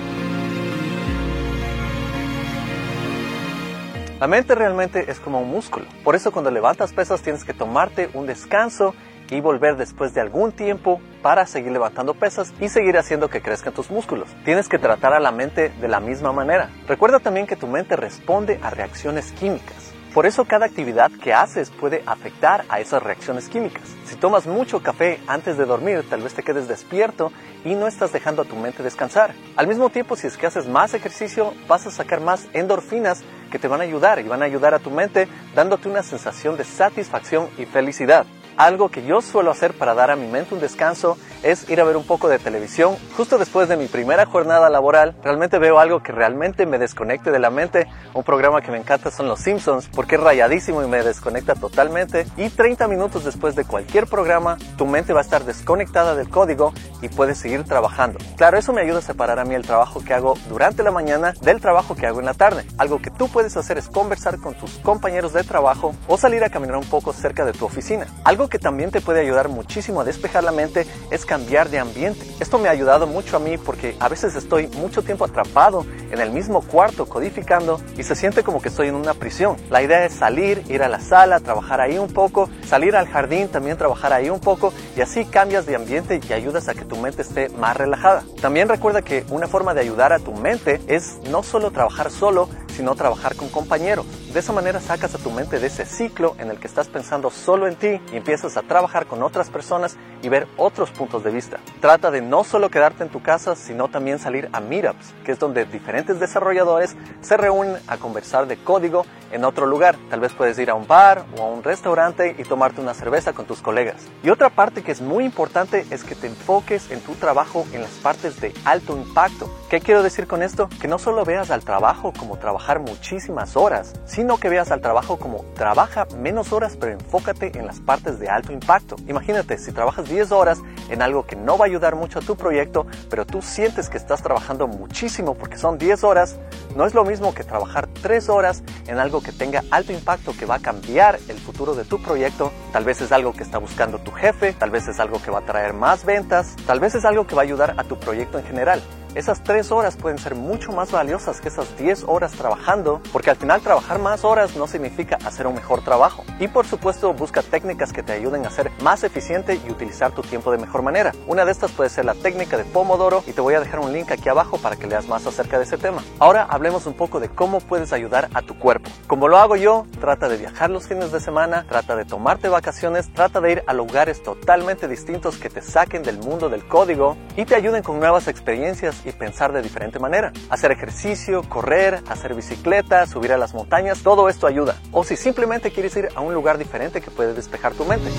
La 4.21 4.29
mente 4.29 4.55
realmente 4.55 5.11
es 5.11 5.21
como 5.21 5.41
un 5.41 5.51
músculo. 5.51 5.87
Por 6.03 6.15
eso 6.15 6.33
cuando 6.33 6.51
levantas 6.51 6.93
pesas 6.93 7.21
tienes 7.21 7.45
que 7.45 7.53
tomarte 7.53 8.09
un 8.15 8.27
descanso 8.27 8.95
y 9.35 9.41
volver 9.41 9.77
después 9.77 10.15
de 10.15 10.21
algún 10.21 10.53
tiempo 10.53 11.01
para 11.23 11.47
seguir 11.47 11.73
levantando 11.73 12.15
pesas 12.15 12.53
y 12.61 12.69
seguir 12.69 12.97
haciendo 12.97 13.29
que 13.29 13.43
crezcan 13.43 13.75
tus 13.75 13.91
músculos. 13.91 14.29
Tienes 14.45 14.69
que 14.69 14.79
tratar 14.79 15.13
a 15.13 15.21
la 15.21 15.33
mente 15.33 15.71
de 15.71 15.89
la 15.89 16.01
misma 16.01 16.33
manera. 16.33 16.71
Recuerda 16.87 17.19
también 17.19 17.47
que 17.47 17.57
tu 17.57 17.67
mente 17.67 17.97
responde 17.97 18.61
a 18.63 18.71
reacciones 18.71 19.33
químicas. 19.33 19.93
Por 20.15 20.27
eso 20.27 20.45
cada 20.45 20.67
actividad 20.67 21.11
que 21.11 21.35
haces 21.35 21.71
puede 21.71 22.05
afectar 22.07 22.65
a 22.69 22.79
esas 22.79 23.03
reacciones 23.03 23.49
químicas. 23.49 23.83
Si 24.05 24.15
tomas 24.15 24.47
mucho 24.47 24.81
café 24.81 25.19
antes 25.27 25.59
de 25.59 25.65
dormir, 25.65 26.05
tal 26.09 26.23
vez 26.23 26.35
te 26.35 26.45
quedes 26.45 26.69
despierto 26.69 27.33
y 27.65 27.75
no 27.75 27.89
estás 27.89 28.13
dejando 28.13 28.43
a 28.43 28.45
tu 28.45 28.55
mente 28.55 28.85
descansar. 28.85 29.35
Al 29.57 29.67
mismo 29.67 29.91
tiempo, 29.91 30.15
si 30.15 30.29
es 30.29 30.37
que 30.37 30.47
haces 30.47 30.69
más 30.69 30.95
ejercicio, 30.95 31.53
vas 31.67 31.89
a 31.89 31.91
sacar 31.91 32.21
más 32.21 32.47
endorfinas 32.53 33.25
que 33.51 33.59
te 33.59 33.67
van 33.67 33.81
a 33.81 33.85
ayudar 33.85 34.21
y 34.21 34.29
van 34.29 34.43
a 34.43 34.45
ayudar 34.45 34.73
a 34.73 34.79
tu 34.79 34.91
mente 34.91 35.27
dándote 35.57 35.89
una 35.89 36.05
sensación 36.05 36.57
de 36.57 36.63
satisfacción 36.63 37.49
y 37.59 37.65
felicidad. 37.65 38.25
Algo 38.57 38.89
que 38.89 39.05
yo 39.05 39.21
suelo 39.21 39.51
hacer 39.51 39.75
para 39.75 39.95
dar 39.95 40.13
a 40.13 40.17
mi 40.17 40.29
mente 40.29 40.55
un 40.55 40.61
descanso 40.61 41.19
es 41.43 41.69
ir 41.69 41.81
a 41.81 41.85
ver 41.85 41.97
un 41.97 42.05
poco 42.05 42.29
de 42.29 42.39
televisión. 42.39 42.97
Justo 43.17 43.37
después 43.37 43.69
de 43.69 43.77
mi 43.77 43.87
primera 43.87 44.27
jornada 44.27 44.71
laboral, 44.71 45.17
realmente 45.25 45.59
veo 45.59 45.81
algo 45.81 46.03
que 46.05 46.13
realmente 46.13 46.65
me 46.65 46.79
desconecte 46.79 47.33
de 47.33 47.41
la 47.41 47.51
mente. 47.51 47.89
Un 48.15 48.23
programa 48.23 48.63
que 48.63 48.71
me 48.71 48.79
encanta 48.79 49.11
son 49.11 49.27
Los 49.27 49.41
Simpsons 49.41 49.89
porque 49.93 50.15
es 50.15 50.21
rayadísimo 50.21 50.85
y 50.85 50.87
me 50.87 51.03
desconecta 51.03 51.57
totalmente. 51.57 52.27
Y 52.37 52.49
30 52.49 52.87
minutos 52.87 53.25
después 53.25 53.57
de 53.57 53.65
cualquier 53.65 54.07
programa, 54.07 54.57
tu 54.79 54.87
mente 54.87 55.13
va 55.13 55.21
a 55.21 55.25
estar 55.25 55.45
desconectada 55.45 56.15
del 56.15 56.29
código 56.29 56.73
y 57.03 57.09
puedes 57.09 57.39
seguir 57.39 57.65
trabajando. 57.65 58.21
Claro, 58.37 58.57
eso 58.57 58.73
me 58.73 58.83
ayuda 58.83 59.01
a 59.01 59.03
separar 59.03 59.41
a 59.41 59.45
mí 59.45 59.55
el 59.55 59.67
trabajo 59.67 60.03
que 60.05 60.15
hago 60.15 60.35
durante 60.49 60.85
la 60.85 60.93
mañana 60.93 61.35
del 61.43 61.61
trabajo 61.61 61.97
que 61.97 62.07
hago 62.07 62.21
en 62.21 62.27
la 62.27 62.35
tarde. 62.35 62.65
Algo 62.79 63.03
que 63.03 63.11
tú 63.11 63.29
puedes 63.29 63.57
hacer 63.57 63.79
es 63.79 63.89
conversar 63.89 64.39
con 64.39 64.55
tus 64.55 64.79
compañeros 64.79 65.33
de 65.33 65.43
trabajo 65.43 65.93
o 66.07 66.17
salir 66.17 66.45
a 66.45 66.51
caminar 66.51 66.77
un 66.77 66.89
poco 66.89 67.13
cerca 67.13 67.45
de 67.45 67.53
tu 67.53 67.65
oficina. 67.67 68.07
Algo 68.45 68.51
que 68.51 68.59
también 68.59 68.91
te 68.91 69.01
puede 69.01 69.21
ayudar 69.21 69.49
muchísimo 69.49 70.03
a 70.03 70.05
despejar 70.05 70.45
la 70.45 70.53
mente 70.53 70.87
es 71.11 71.25
cambiar 71.25 71.71
de 71.71 71.79
ambiente. 71.79 72.27
Esto 72.41 72.59
me 72.59 72.69
ha 72.69 72.73
ayudado 72.73 73.07
mucho 73.07 73.39
a 73.39 73.41
mí 73.41 73.57
porque 73.57 73.97
a 74.01 74.11
veces 74.11 74.37
estoy 74.37 74.67
mucho 74.67 75.03
tiempo 75.03 75.25
atrapado 75.25 75.87
en 76.11 76.21
el 76.21 76.31
mismo 76.31 76.61
cuarto 76.61 77.07
codificando 77.07 77.81
y 77.97 78.03
se 78.03 78.15
siente 78.15 78.43
como 78.43 78.61
que 78.61 78.69
estoy 78.69 78.89
en 78.89 78.97
una 78.97 79.15
prisión. 79.15 79.57
La 79.71 79.83
idea 79.83 80.05
es 80.05 80.13
salir, 80.13 80.63
ir 80.69 80.83
a 80.83 80.91
la 80.91 81.01
sala, 81.01 81.41
trabajar 81.41 81.81
ahí 81.81 81.97
un 81.97 82.13
poco, 82.13 82.51
salir 82.67 82.97
al 82.97 83.09
jardín, 83.09 83.49
también 83.49 83.79
trabajar 83.79 84.13
ahí 84.13 84.29
un 84.29 84.41
poco 84.41 84.75
y 84.95 85.01
así 85.01 85.25
cambias 85.25 85.65
de 85.65 85.77
ambiente 85.77 86.21
y 86.29 86.33
ayudas 86.35 86.69
a 86.69 86.75
que 86.75 86.85
tu 86.85 86.97
mente 86.97 87.23
esté 87.23 87.49
más 87.49 87.75
relajada. 87.79 88.25
También 88.43 88.69
recuerda 88.69 89.01
que 89.01 89.25
una 89.31 89.49
forma 89.49 89.73
de 89.73 89.81
ayudar 89.81 90.13
a 90.13 90.19
tu 90.19 90.35
mente 90.35 90.83
es 90.87 91.17
no 91.31 91.43
solo 91.43 91.71
trabajar 91.71 92.11
solo, 92.11 92.51
sino 92.75 92.95
trabajar 92.95 93.37
con 93.37 93.49
compañeros. 93.49 94.07
De 94.33 94.41
esa 94.41 94.53
manera 94.53 94.81
sacas 94.81 95.15
a 95.15 95.19
tu 95.19 95.31
mente 95.31 95.61
de 95.61 95.67
ese 95.69 95.87
ciclo 95.87 96.35
en 96.39 96.51
el 96.51 96.59
que 96.59 96.67
estás 96.67 96.89
pensando 96.89 97.31
solo 97.31 97.69
en 97.69 97.77
ti 97.77 98.01
y 98.13 98.17
empiezas 98.17 98.57
a 98.57 98.63
trabajar 98.63 99.07
con 99.07 99.23
otras 99.23 99.51
personas 99.51 99.97
y 100.23 100.29
ver 100.29 100.49
otros 100.57 100.91
puntos 100.91 101.23
de 101.23 101.31
vista. 101.31 101.59
Trata 101.81 102.11
de 102.11 102.21
no 102.21 102.45
solo 102.45 102.71
quedarte 102.71 103.05
en 103.05 103.11
tu 103.11 103.23
casa, 103.23 103.55
sino 103.55 103.89
también 103.89 104.19
salir 104.19 104.49
a 104.53 104.61
meetups, 104.61 105.15
que 105.25 105.33
es 105.33 105.39
donde 105.39 105.65
diferentes 105.65 106.19
desarrolladores 106.19 106.97
se 107.21 107.37
reúnen 107.37 107.77
a 107.87 107.97
conversar 107.97 108.47
de 108.47 108.57
código 108.57 109.07
en 109.35 109.45
otro 109.45 109.67
lugar. 109.67 109.97
Tal 110.09 110.21
vez 110.21 110.33
puedes 110.33 110.59
ir 110.59 110.71
a 110.71 110.75
un 110.75 110.87
bar 110.87 111.25
o 111.37 111.43
a 111.43 111.47
un 111.49 111.63
restaurante 111.63 112.37
y 112.39 112.45
tomarte 112.45 112.81
una 112.81 112.95
cerveza 112.95 113.33
con 113.33 113.45
tus 113.45 113.61
colegas. 113.61 114.07
Y 114.23 114.31
otra 114.31 114.49
parte 114.49 114.83
que 114.83 114.93
es 114.93 115.03
muy 115.03 115.25
importante 115.25 115.85
es 115.91 116.05
que 116.05 116.15
te 116.15 116.29
enfoques 116.29 116.91
en 116.91 117.01
tu 117.01 117.15
trabajo 117.15 117.67
en 117.73 117.83
las 117.83 117.91
partes 117.91 118.41
de 118.41 118.55
alto 118.65 118.97
impacto. 118.97 119.51
¿Qué 119.69 119.81
quiero 119.81 120.03
decir 120.03 120.27
con 120.27 120.43
esto? 120.43 120.69
Que 120.81 120.89
no 120.89 120.99
solo 120.99 121.25
veas 121.25 121.51
al 121.51 121.65
trabajo 121.65 122.13
como 122.19 122.39
trabajar 122.39 122.79
muchísimas 122.79 123.57
horas, 123.57 123.95
sino 124.07 124.39
que 124.39 124.49
veas 124.49 124.71
al 124.71 124.81
trabajo 124.81 125.19
como 125.19 125.45
trabaja 125.55 126.07
menos 126.17 126.53
horas 126.53 126.77
pero 126.79 126.93
enfócate 126.93 127.59
en 127.59 127.67
las 127.67 127.81
partes 127.81 128.19
de 128.19 128.29
alto 128.29 128.53
impacto. 128.53 128.97
Imagínate, 129.09 129.59
si 129.59 129.73
trabajas 129.73 130.09
10 130.09 130.31
horas 130.33 130.61
en 130.89 131.03
algo 131.03 131.27
que 131.27 131.37
no 131.37 131.59
va 131.59 131.65
a 131.65 131.69
ayudar 131.69 131.97
mucho 131.97 132.19
a 132.19 132.23
tu 132.23 132.37
proyecto, 132.37 132.87
pero 133.11 133.27
tú 133.27 133.43
sientes 133.43 133.89
que 133.89 133.97
estás 133.97 134.23
trabajando 134.23 134.67
muchísimo 134.67 135.35
porque 135.35 135.59
son 135.59 135.79
10 135.79 136.05
horas, 136.05 136.37
no 136.77 136.87
es 136.87 136.95
lo 136.95 137.05
mismo 137.05 137.35
que 137.35 137.45
trabajar 137.45 137.89
3 138.03 138.29
horas 138.29 138.63
en 138.87 138.99
algo 138.99 139.23
que 139.23 139.33
tenga 139.33 139.63
alto 139.71 139.93
impacto 139.93 140.35
que 140.39 140.47
va 140.47 140.57
a 140.57 140.61
cambiar 140.61 141.19
el 141.29 141.39
futuro 141.39 141.75
de 141.75 141.85
tu 141.85 142.03
proyecto. 142.03 142.53
Tal 142.73 142.85
vez 142.85 143.01
es 143.01 143.13
algo 143.13 143.33
que 143.33 143.43
está 143.43 143.59
buscando 143.59 143.99
tu 143.99 144.11
jefe, 144.11 144.53
tal 144.53 144.71
vez 144.71 144.89
es 144.89 145.01
algo 145.01 145.21
que 145.23 145.31
va 145.31 145.39
a 145.39 145.47
traer 145.47 145.73
más 145.73 146.05
ventas, 146.05 146.57
tal 146.67 146.81
vez 146.81 146.95
es 146.95 147.05
algo 147.05 147.27
que 147.27 147.35
va 147.35 147.43
a 147.43 147.45
ayudar 147.45 147.75
a 147.77 147.85
tu 147.85 147.99
proyecto 147.99 148.39
en 148.39 148.45
general. 148.45 148.83
Esas 149.15 149.45
tres 149.45 149.71
horas 149.71 149.97
pueden 149.97 150.19
ser 150.19 150.35
mucho 150.35 150.73
más 150.73 150.91
valiosas 150.91 151.41
que 151.41 151.47
esas 151.47 151.79
10 151.79 152.07
horas 152.09 152.33
trabajando, 152.33 153.01
porque 153.13 153.31
al 153.31 153.37
final 153.37 153.61
trabajar 153.61 154.01
más 154.01 154.25
horas 154.25 154.57
no 154.57 154.67
significa 154.67 155.19
hacer 155.25 155.47
un 155.47 155.55
mejor 155.55 155.85
trabajo. 155.85 156.25
Y 156.41 156.49
por 156.49 156.67
supuesto 156.67 157.15
busca 157.15 157.41
técnicas 157.41 157.93
que 157.93 158.03
te 158.03 158.13
ayuden 158.13 158.45
a 158.45 158.51
ser 158.51 158.73
más 158.83 159.05
eficiente 159.05 159.61
y 159.65 159.71
utilizar 159.71 160.11
tu 160.11 160.23
tiempo 160.23 160.51
de 160.51 160.59
mejor 160.59 160.83
manera. 160.83 161.13
Una 161.29 161.45
de 161.45 161.53
estas 161.53 161.71
puede 161.71 161.91
ser 161.91 162.07
la 162.07 162.15
técnica 162.15 162.57
de 162.57 162.65
Pomodoro 162.65 163.23
y 163.25 163.33
te 163.33 163.41
voy 163.41 163.55
a 163.55 163.61
dejar 163.61 163.79
un 163.79 163.93
link 163.93 164.11
aquí 164.11 164.29
abajo 164.29 164.59
para 164.59 164.75
que 164.75 164.89
leas 164.89 165.07
más 165.07 165.25
acerca 165.29 165.59
de 165.59 165.65
ese 165.65 165.79
tema. 165.79 166.03
Ahora 166.19 166.49
hablemos 166.51 166.87
un 166.87 166.95
poco 166.95 167.21
de 167.21 167.29
cómo 167.29 167.61
puedes 167.61 167.93
ayudar 167.93 168.29
a 168.35 168.43
tu 168.43 168.59
cuerpo. 168.59 168.91
Como 169.07 169.29
lo 169.29 169.39
hago 169.39 169.55
yo, 169.55 169.87
trata 170.01 170.29
de 170.29 170.39
viajar 170.39 170.71
los 170.71 170.89
fines 170.89 171.13
de 171.13 171.21
semana, 171.21 171.67
trata 171.69 171.95
de 171.95 172.05
tomarte 172.05 172.49
vacaciones, 172.49 173.13
trata 173.13 173.41
de 173.41 173.53
ir 173.53 173.63
a 173.69 173.75
lugares 173.75 174.25
totalmente 174.25 174.89
distintos 174.89 175.37
que 175.37 175.51
te 175.51 175.63
saquen 175.63 176.03
del 176.03 176.19
mundo 176.19 176.49
del 176.49 176.67
código 176.67 177.17
y 177.37 177.45
te 177.45 177.55
ayuden 177.55 177.85
con 177.85 178.01
nuevas 178.01 178.27
experiencias 178.27 179.04
y 179.05 179.13
pensar 179.13 179.53
de 179.53 179.63
diferente 179.63 179.99
manera. 179.99 180.33
Hacer 180.51 180.73
ejercicio, 180.73 181.43
correr, 181.49 182.01
hacer 182.09 182.35
bicicleta, 182.35 183.07
subir 183.07 183.33
a 183.33 183.39
las 183.39 183.55
montañas, 183.55 184.03
todo 184.03 184.29
esto 184.29 184.47
ayuda. 184.47 184.77
O 184.93 185.05
si 185.05 185.17
simplemente 185.17 185.71
quieres 185.71 185.97
ir 185.97 186.09
a 186.15 186.21
un 186.21 186.35
lugar 186.35 186.59
diferente 186.59 187.01
que 187.01 187.11
puede 187.11 187.35
despejar 187.35 187.73
tu 187.75 187.85
mente. 187.85 188.11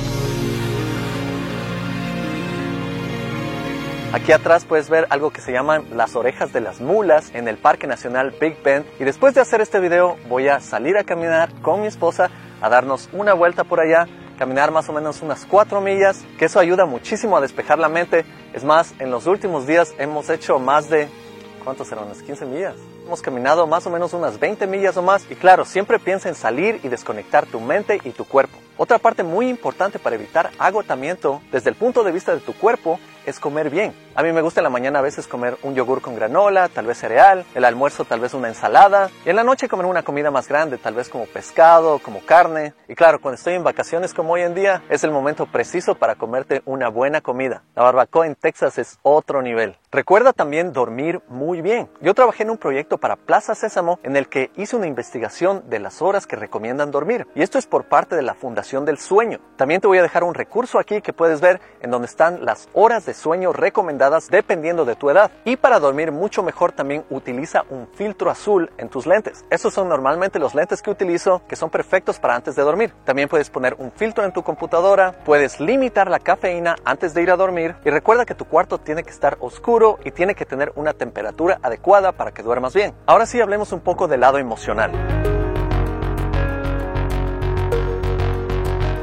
Aquí 4.15 4.31
atrás 4.31 4.63
puedes 4.63 4.89
ver 4.89 5.07
algo 5.09 5.31
que 5.31 5.41
se 5.41 5.51
llaman 5.51 5.83
las 5.91 6.15
orejas 6.15 6.53
de 6.53 6.61
las 6.61 6.79
mulas 6.79 7.31
en 7.33 7.49
el 7.49 7.57
Parque 7.57 7.85
Nacional 7.85 8.33
Big 8.39 8.55
Bend. 8.63 8.85
Y 8.97 9.03
después 9.03 9.33
de 9.33 9.41
hacer 9.41 9.59
este 9.59 9.81
video 9.81 10.15
voy 10.29 10.47
a 10.47 10.61
salir 10.61 10.97
a 10.97 11.03
caminar 11.03 11.51
con 11.61 11.81
mi 11.81 11.87
esposa 11.87 12.29
a 12.61 12.69
darnos 12.69 13.09
una 13.11 13.33
vuelta 13.33 13.65
por 13.65 13.81
allá 13.81 14.07
caminar 14.37 14.71
más 14.71 14.89
o 14.89 14.93
menos 14.93 15.21
unas 15.21 15.45
4 15.45 15.81
millas, 15.81 16.23
que 16.37 16.45
eso 16.45 16.59
ayuda 16.59 16.85
muchísimo 16.85 17.37
a 17.37 17.41
despejar 17.41 17.79
la 17.79 17.89
mente. 17.89 18.25
Es 18.53 18.63
más, 18.63 18.93
en 18.99 19.11
los 19.11 19.27
últimos 19.27 19.67
días 19.67 19.93
hemos 19.97 20.29
hecho 20.29 20.59
más 20.59 20.89
de, 20.89 21.07
¿cuántos 21.63 21.87
serán? 21.87 22.05
¿Unas 22.05 22.21
15 22.21 22.45
millas? 22.45 22.75
Hemos 23.05 23.21
caminado 23.21 23.67
más 23.67 23.85
o 23.85 23.91
menos 23.91 24.13
unas 24.13 24.39
20 24.39 24.65
millas 24.65 24.97
o 24.97 25.03
más. 25.03 25.29
Y 25.29 25.35
claro, 25.35 25.63
siempre 25.63 25.99
piensa 25.99 26.27
en 26.27 26.33
salir 26.33 26.79
y 26.81 26.87
desconectar 26.87 27.45
tu 27.45 27.59
mente 27.59 28.01
y 28.03 28.09
tu 28.09 28.25
cuerpo. 28.25 28.57
Otra 28.77 28.97
parte 28.97 29.23
muy 29.23 29.47
importante 29.47 29.99
para 29.99 30.15
evitar 30.15 30.49
agotamiento 30.57 31.39
desde 31.51 31.69
el 31.69 31.75
punto 31.75 32.03
de 32.03 32.11
vista 32.11 32.33
de 32.33 32.41
tu 32.41 32.53
cuerpo 32.53 32.99
es 33.25 33.39
comer 33.39 33.69
bien. 33.69 33.93
A 34.15 34.23
mí 34.23 34.31
me 34.31 34.41
gusta 34.41 34.59
en 34.59 34.65
la 34.65 34.69
mañana 34.69 34.99
a 34.99 35.01
veces 35.01 35.27
comer 35.27 35.57
un 35.63 35.75
yogur 35.75 36.01
con 36.01 36.15
granola, 36.15 36.69
tal 36.69 36.85
vez 36.85 36.97
cereal, 36.97 37.45
el 37.55 37.65
almuerzo 37.65 38.05
tal 38.05 38.19
vez 38.19 38.33
una 38.33 38.49
ensalada 38.49 39.09
y 39.25 39.29
en 39.29 39.35
la 39.35 39.43
noche 39.43 39.67
comer 39.67 39.85
una 39.85 40.03
comida 40.03 40.29
más 40.29 40.47
grande, 40.47 40.77
tal 40.77 40.93
vez 40.93 41.09
como 41.09 41.25
pescado, 41.25 41.99
como 41.99 42.19
carne. 42.21 42.73
Y 42.87 42.95
claro, 42.95 43.19
cuando 43.19 43.35
estoy 43.37 43.53
en 43.53 43.63
vacaciones 43.63 44.13
como 44.13 44.33
hoy 44.33 44.41
en 44.41 44.53
día, 44.53 44.83
es 44.89 45.03
el 45.03 45.11
momento 45.11 45.45
preciso 45.45 45.95
para 45.95 46.15
comerte 46.15 46.61
una 46.65 46.89
buena 46.89 47.21
comida. 47.21 47.63
La 47.75 47.83
barbacoa 47.83 48.27
en 48.27 48.35
Texas 48.35 48.77
es 48.77 48.99
otro 49.01 49.41
nivel. 49.41 49.77
Recuerda 49.91 50.33
también 50.33 50.73
dormir 50.73 51.21
muy 51.29 51.61
bien. 51.61 51.89
Yo 52.01 52.13
trabajé 52.13 52.43
en 52.43 52.51
un 52.51 52.57
proyecto 52.57 52.94
para 52.97 53.15
Plaza 53.15 53.55
Sésamo 53.55 53.99
en 54.03 54.15
el 54.15 54.27
que 54.27 54.51
hice 54.55 54.75
una 54.75 54.87
investigación 54.87 55.63
de 55.69 55.79
las 55.79 56.01
horas 56.01 56.27
que 56.27 56.35
recomiendan 56.35 56.91
dormir. 56.91 57.27
Y 57.35 57.41
esto 57.41 57.57
es 57.57 57.67
por 57.67 57.85
parte 57.85 58.15
de 58.15 58.21
la 58.21 58.33
Fundación 58.33 58.85
del 58.85 58.97
Sueño. 58.97 59.39
También 59.55 59.81
te 59.81 59.87
voy 59.87 59.97
a 59.97 60.01
dejar 60.01 60.23
un 60.23 60.33
recurso 60.33 60.79
aquí 60.79 61.01
que 61.01 61.13
puedes 61.13 61.41
ver 61.41 61.61
en 61.81 61.91
donde 61.91 62.07
están 62.07 62.45
las 62.45 62.69
horas 62.73 63.05
de 63.05 63.13
sueño 63.13 63.53
recomendadas 63.53 64.29
dependiendo 64.29 64.85
de 64.85 64.95
tu 64.95 65.09
edad. 65.09 65.31
Y 65.43 65.55
para 65.57 65.79
dormir 65.79 66.11
mucho 66.11 66.43
mejor 66.43 66.71
también 66.71 67.05
utiliza 67.09 67.63
un 67.69 67.87
filtro 67.95 68.29
azul 68.29 68.71
en 68.77 68.89
tus 68.89 69.05
lentes. 69.05 69.45
Esos 69.49 69.73
son 69.73 69.89
normalmente 69.89 70.39
los 70.39 70.55
lentes 70.55 70.81
que 70.81 70.91
utilizo 70.91 71.41
que 71.47 71.55
son 71.55 71.69
perfectos 71.69 72.19
para 72.19 72.35
antes 72.35 72.55
de 72.55 72.63
dormir. 72.63 72.93
También 73.03 73.29
puedes 73.29 73.49
poner 73.49 73.75
un 73.79 73.91
filtro 73.91 74.23
en 74.23 74.31
tu 74.31 74.43
computadora, 74.43 75.13
puedes 75.25 75.59
limitar 75.59 76.09
la 76.09 76.19
cafeína 76.19 76.75
antes 76.85 77.13
de 77.13 77.21
ir 77.21 77.31
a 77.31 77.35
dormir 77.35 77.75
y 77.83 77.89
recuerda 77.89 78.25
que 78.25 78.35
tu 78.35 78.45
cuarto 78.45 78.77
tiene 78.79 79.03
que 79.03 79.09
estar 79.09 79.37
oscuro 79.39 79.99
y 80.03 80.11
tiene 80.11 80.35
que 80.35 80.45
tener 80.45 80.71
una 80.75 80.93
temperatura 80.93 81.59
adecuada 81.61 82.11
para 82.11 82.31
que 82.31 82.43
duermas 82.43 82.73
bien. 82.73 82.84
Ahora 83.05 83.25
sí 83.25 83.41
hablemos 83.41 83.71
un 83.71 83.79
poco 83.79 84.07
del 84.07 84.21
lado 84.21 84.37
emocional. 84.37 84.91